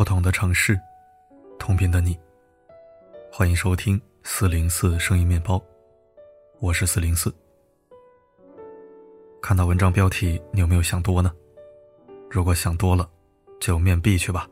[0.00, 0.80] 不同的城市，
[1.58, 2.18] 同频的你。
[3.30, 5.62] 欢迎收听四零四声音面包，
[6.58, 7.30] 我是四零四。
[9.42, 11.30] 看到文章标题，你有没有想多呢？
[12.30, 13.10] 如果想多了，
[13.60, 14.48] 就面壁去吧。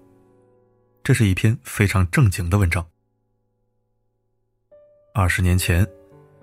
[1.03, 2.87] 这是一篇非常正经的文章。
[5.15, 5.91] 二十年前，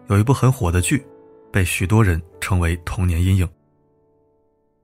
[0.08, 1.06] 有一部很火的剧，
[1.52, 3.48] 被许多人称为童年阴影。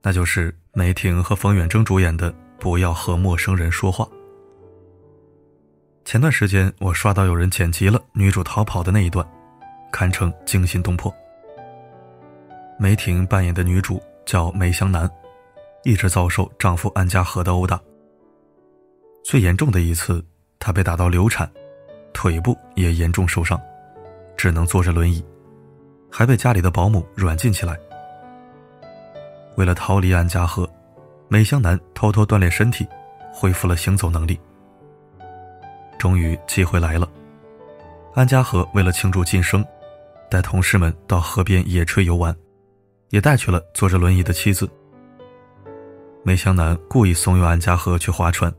[0.00, 4.04] 那就是梅婷和冯远征主演的《不要和陌生人说话》。
[6.04, 9.26] 前段时间，我刷到有人剪辑了女主逃跑的那一段，
[9.90, 11.12] 堪称惊心动魄。
[12.78, 15.10] 梅婷扮演的女主叫梅香南，
[15.82, 17.80] 一直遭受丈夫安家和的殴打。
[19.24, 20.24] 最严重的一次，
[20.60, 21.50] 她被打到流产，
[22.12, 23.60] 腿部也严重受伤，
[24.36, 25.24] 只能坐着轮椅，
[26.08, 27.76] 还被家里的保姆软禁起来。
[29.56, 30.68] 为了逃离安家河，
[31.32, 32.86] 梅香南偷偷锻炼身体，
[33.32, 34.38] 恢复了行走能力。
[35.98, 37.08] 终于机会来了，
[38.12, 39.64] 安家和为了庆祝晋升，
[40.30, 42.36] 带同事们到河边野炊游玩，
[43.08, 44.68] 也带去了坐着轮椅的妻子。
[46.22, 48.52] 梅香南故意怂恿安家和去划船，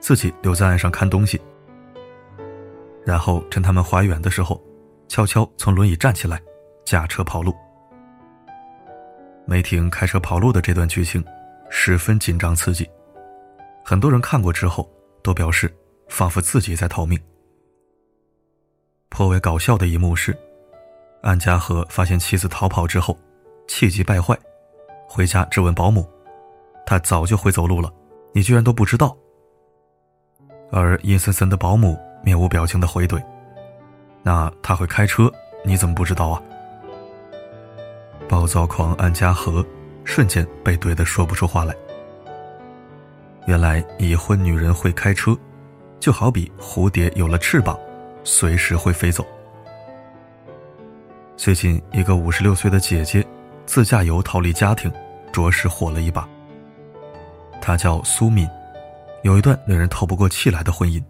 [0.00, 1.40] 自己留在岸上看东西。
[3.06, 4.60] 然后趁他们划远的时候，
[5.06, 6.42] 悄悄从轮椅站起来，
[6.84, 7.54] 驾车跑路。
[9.46, 11.24] 梅婷开车跑路的这段剧情，
[11.70, 12.88] 十分紧张刺激。
[13.84, 14.90] 很多人看过之后
[15.22, 15.74] 都表示，
[16.08, 17.18] 仿佛自己在逃命。
[19.08, 20.36] 颇为搞笑的一幕是，
[21.22, 23.18] 安家和发现妻子逃跑之后，
[23.66, 24.38] 气急败坏，
[25.08, 26.06] 回家质问保姆
[26.84, 27.92] ：“他早就会走路了，
[28.32, 29.16] 你居然都不知道？”
[30.70, 33.22] 而阴森森的保姆面无表情的回怼
[34.22, 35.32] ：“那他会开车，
[35.64, 36.42] 你怎么不知道啊？”
[38.28, 39.64] 暴躁狂安家和
[40.08, 41.76] 瞬间被怼得说不出话来。
[43.46, 45.36] 原来已婚女人会开车，
[46.00, 47.78] 就好比蝴蝶有了翅膀，
[48.24, 49.24] 随时会飞走。
[51.36, 53.24] 最近，一个五十六岁的姐姐
[53.66, 54.90] 自驾游逃离家庭，
[55.30, 56.26] 着实火了一把。
[57.60, 58.48] 她叫苏敏，
[59.22, 61.04] 有一段令人透不过气来的婚姻。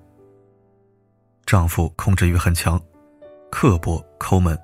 [1.47, 2.79] 丈夫控制欲很强，
[3.49, 4.59] 刻薄抠门，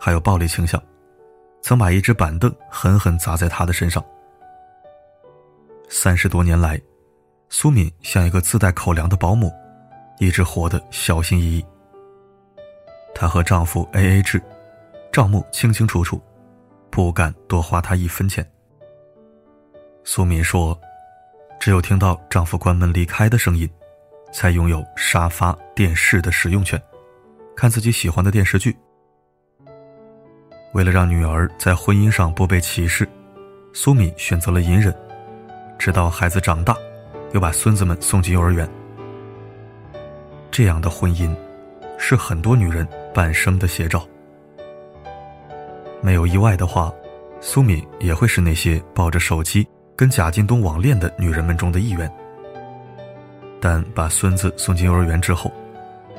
[0.00, 0.82] 还有暴力倾向。
[1.64, 4.04] 曾把一只板凳狠狠砸在他的身上。
[5.88, 6.78] 三十多年来，
[7.48, 9.50] 苏敏像一个自带口粮的保姆，
[10.18, 11.64] 一直活得小心翼翼。
[13.14, 14.42] 她和丈夫 A A 制，
[15.10, 16.20] 账目清清楚楚，
[16.90, 18.46] 不敢多花他一分钱。
[20.04, 20.78] 苏敏说
[21.58, 23.66] ：“只有听到丈夫关门离开的声音，
[24.34, 26.78] 才拥有沙发、电视的使用权，
[27.56, 28.76] 看自己喜欢的电视剧。”
[30.74, 33.08] 为了让女儿在婚姻上不被歧视，
[33.72, 34.92] 苏敏选择了隐忍，
[35.78, 36.76] 直到孩子长大，
[37.32, 38.68] 又把孙子们送进幼儿园。
[40.50, 41.32] 这样的婚姻，
[41.96, 44.04] 是很多女人半生的写照。
[46.00, 46.92] 没有意外的话，
[47.40, 49.64] 苏敏也会是那些抱着手机
[49.94, 52.12] 跟贾进东网恋的女人们中的一员。
[53.60, 55.52] 但把孙子送进幼儿园之后，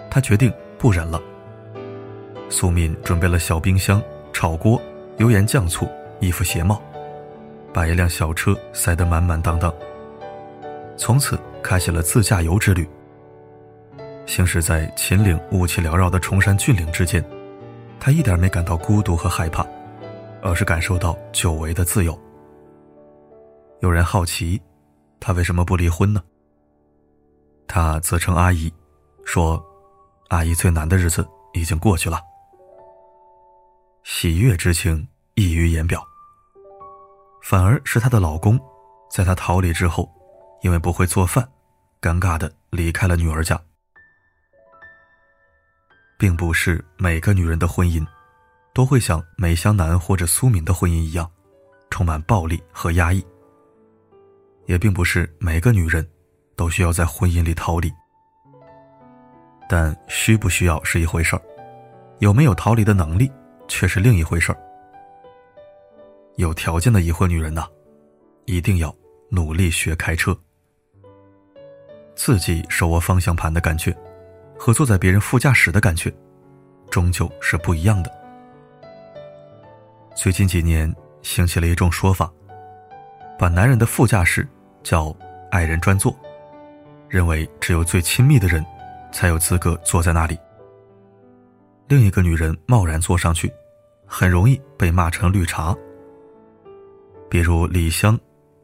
[0.10, 1.22] 她决定不忍了。
[2.50, 4.02] 苏敏准备了小冰箱。
[4.36, 4.80] 炒锅、
[5.18, 5.88] 油盐酱醋、
[6.20, 6.82] 衣服鞋帽，
[7.74, 9.74] 把一辆小车塞得满满当当。
[10.98, 12.86] 从此开启了自驾游之旅。
[14.26, 17.24] 行驶在秦岭雾气缭绕的崇山峻岭之间，
[17.98, 19.66] 他一点没感到孤独和害怕，
[20.42, 22.20] 而是感受到久违的自由。
[23.80, 24.62] 有人好奇，
[25.18, 26.22] 他为什么不离婚呢？
[27.70, 28.70] 他自称阿姨，
[29.24, 29.66] 说
[30.28, 32.20] ：“阿姨最难的日子已经过去了。”
[34.08, 36.08] 喜悦之情溢于言表。
[37.42, 38.60] 反而是她的老公，
[39.10, 40.08] 在她逃离之后，
[40.62, 41.44] 因为不会做饭，
[42.00, 43.60] 尴尬的离开了女儿家。
[46.20, 48.06] 并不是每个女人的婚姻，
[48.76, 51.30] 都会像梅香南或者苏敏的婚姻一样，
[51.90, 53.26] 充满暴力和压抑。
[54.68, 56.08] 也并不是每个女人，
[56.56, 57.92] 都需要在婚姻里逃离。
[59.68, 61.42] 但需不需要是一回事儿，
[62.20, 63.32] 有没有逃离的能力？
[63.68, 64.58] 却是另一回事儿。
[66.36, 67.68] 有条件的已婚女人呐，
[68.46, 68.94] 一定要
[69.30, 70.38] 努力学开车。
[72.16, 73.96] 自己手握方向盘的感觉，
[74.58, 76.14] 和坐在别人副驾驶的感觉，
[76.90, 78.12] 终究是不一样的。
[80.16, 82.32] 最近几年兴起了一种说法，
[83.38, 84.48] 把男人的副驾驶
[84.82, 85.16] 叫
[85.52, 86.18] “爱人专座”，
[87.10, 88.66] 认为只有最亲密的人，
[89.12, 90.38] 才有资格坐在那里。
[91.88, 93.52] 另一个女人贸然坐上去，
[94.08, 95.76] 很容易被骂成绿茶。
[97.30, 98.18] 比如李湘，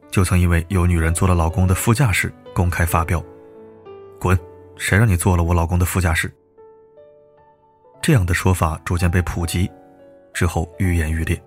[0.10, 3.24] 就曾因为有女人坐了老公的副驾驶，公开发飙，
[4.20, 4.38] 滚！
[4.76, 6.34] 谁让你坐了我老公的副驾驶？”
[8.02, 9.70] 这样的说法逐渐被普及，
[10.34, 11.40] 之后愈演愈烈，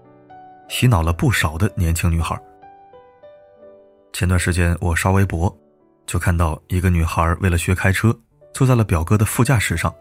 [0.68, 2.40] 洗脑了不少的年轻女孩。
[4.12, 5.52] 前段时间我刷微博，
[6.06, 8.16] 就看到一个女孩为了学开车，
[8.52, 9.92] 坐在了表哥的副驾驶上，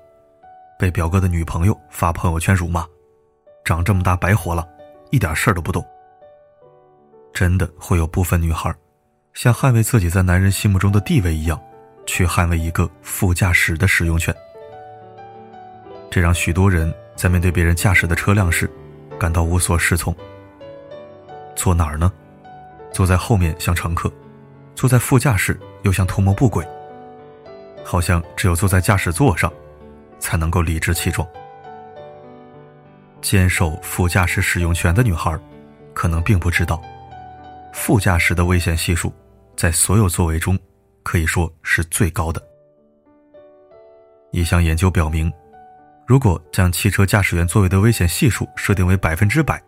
[0.83, 2.85] 被表哥的女朋友发朋友圈辱骂
[3.63, 4.68] ：“长这么大白活了，
[5.12, 5.81] 一点事儿都不懂。”
[7.33, 8.69] 真的会有部分女孩，
[9.33, 11.57] 像捍卫自己在男人心目中的地位一样，
[12.06, 14.35] 去捍卫一个副驾驶的使用权。
[16.12, 18.69] 这让许多人在面对别人驾驶的车辆时，
[19.18, 20.13] 感到无所适从。
[21.56, 22.12] 坐哪儿呢？
[22.91, 24.12] 坐在后面像乘客，
[24.75, 26.68] 坐在副驾驶又像图谋不轨。
[27.86, 29.50] 好像只有坐在驾驶座上，
[30.23, 31.27] 才能够理直气壮。
[33.21, 35.37] 坚守副驾驶使用权的女孩，
[35.93, 36.81] 可能并不知道，
[37.73, 39.13] 副驾驶的危险系数，
[39.57, 40.57] 在所有座位中，
[41.03, 42.41] 可以说是最高的。
[44.31, 45.31] 一项研究表明。
[46.05, 49.61] 如果将汽车驾驶员座位的危险系数设定为百分之百，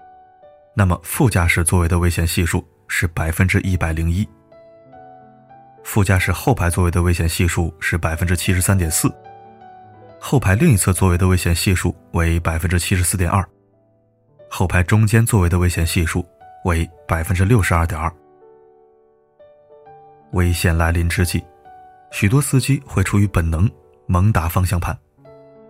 [0.74, 4.28] 那么副驾驶座位的危险系数是百分之一百零一。
[5.84, 9.10] 副驾驶后排座位的危险系数是百分之七十三点四，
[10.27, 13.48] 后排另一侧座位的危险系数为百分之七十四点二，
[14.50, 16.25] 后排中间座位的危险系数
[16.63, 18.12] 为百分之六十二点二。
[20.31, 21.44] 危险来临之际，
[22.10, 23.69] 许多司机会出于本能
[24.07, 24.98] 猛打方向盘。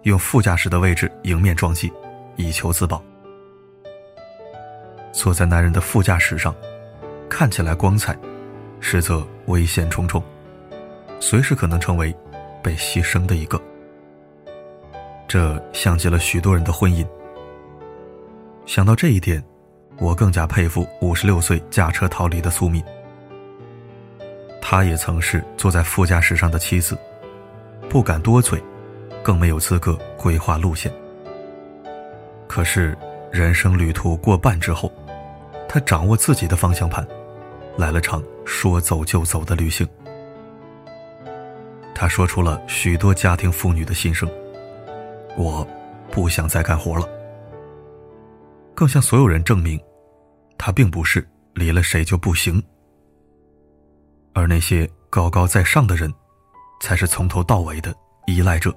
[0.03, 1.91] 用副驾驶的位置迎面撞击，
[2.37, 3.03] 以求自保。
[5.11, 6.55] 坐在男人的副驾驶上，
[7.29, 8.17] 看起来光彩，
[8.79, 10.23] 实则危险重重，
[11.19, 12.15] 随时可能成为
[12.63, 13.61] 被牺牲的一个。
[15.27, 17.05] 这像极了许多人的婚姻。
[18.65, 19.43] 想到这一点，
[19.97, 22.83] 我更加佩服五十六岁驾车逃离的苏敏。
[24.61, 26.97] 她也曾是坐在副驾驶上的妻子，
[27.89, 28.61] 不敢多嘴。
[29.23, 30.91] 更没有资格规划路线。
[32.47, 32.95] 可是，
[33.31, 34.91] 人生旅途过半之后，
[35.67, 37.03] 他掌握自己的方向盘，
[37.75, 39.87] 来了场说走就走的旅行。
[41.95, 44.29] 他说出了许多家庭妇女的心声
[45.37, 45.67] ：“我
[46.11, 47.07] 不想再干活了。”
[48.75, 49.81] 更向所有人证明，
[50.57, 52.61] 他并不是离了谁就不行。
[54.33, 56.13] 而那些高高在上的人，
[56.81, 57.95] 才是从头到尾的
[58.27, 58.75] 依赖者。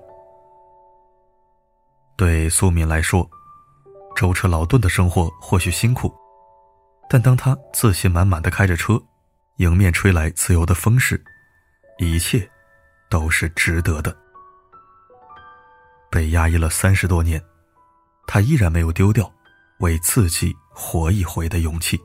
[2.16, 3.28] 对苏敏来说，
[4.14, 6.12] 舟车劳顿的生活或许辛苦，
[7.08, 9.00] 但当他自信满满的开着车，
[9.56, 11.20] 迎面吹来自由的风时，
[11.98, 12.48] 一切
[13.10, 14.16] 都是值得的。
[16.10, 17.42] 被压抑了三十多年，
[18.26, 19.32] 他依然没有丢掉
[19.80, 22.00] 为自己活一回的勇气。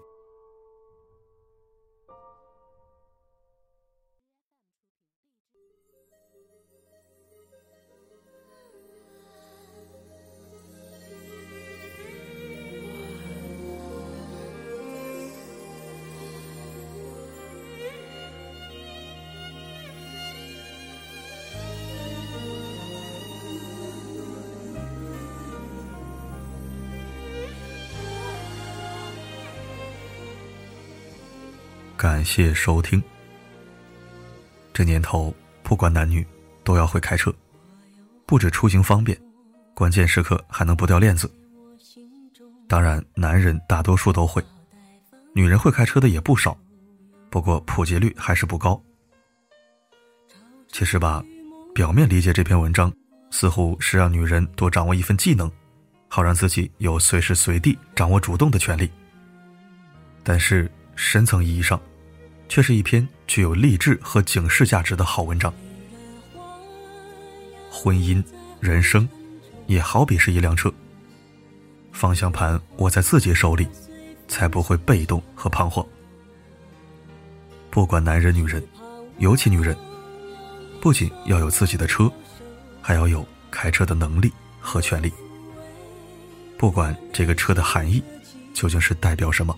[32.04, 33.02] 感谢收听。
[34.74, 35.34] 这年头，
[35.64, 36.28] 不管男女，
[36.62, 37.34] 都要会开车，
[38.26, 39.18] 不止出行方便，
[39.74, 41.32] 关键时刻还能不掉链子。
[42.68, 44.44] 当然，男人大多数都会，
[45.34, 46.58] 女人会开车的也不少，
[47.30, 48.78] 不过普及率还是不高。
[50.68, 51.24] 其实吧，
[51.74, 52.92] 表面理解这篇文章，
[53.32, 55.50] 似乎是让女人多掌握一份技能，
[56.10, 58.92] 好让自己有随时随地掌握主动的权利。
[60.22, 61.80] 但是深层意义上，
[62.48, 65.54] 却是一篇具有励志和警示价值的好文章。
[67.70, 68.24] 婚姻、
[68.60, 69.08] 人生，
[69.68, 70.72] 也好比是一辆车。
[71.92, 73.68] 方向盘握在自己手里，
[74.28, 75.86] 才不会被动和彷徨。
[77.70, 78.64] 不管男人女人，
[79.18, 79.76] 尤其女人，
[80.80, 82.12] 不仅要有自己的车，
[82.82, 85.12] 还要有开车的能力和权利。
[86.58, 88.02] 不管这个车的含义
[88.54, 89.58] 究竟是代表什么。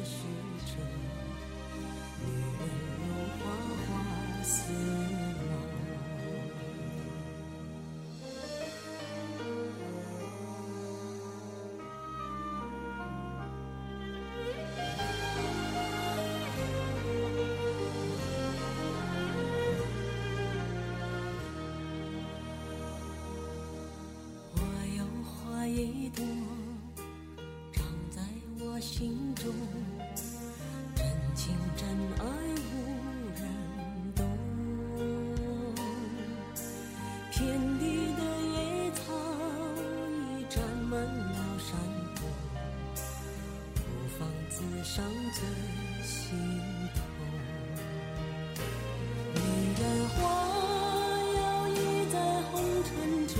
[44.93, 45.39] 伤在
[46.03, 46.37] 心
[46.93, 46.99] 头。
[49.33, 49.39] 女
[49.79, 50.19] 人花
[51.33, 51.79] 摇曳
[52.11, 52.15] 在
[52.51, 52.91] 红尘
[53.25, 53.37] 中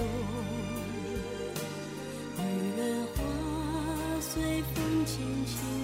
[2.37, 2.41] 女
[2.77, 3.17] 人花
[4.21, 4.31] 随
[4.61, 5.80] 风轻轻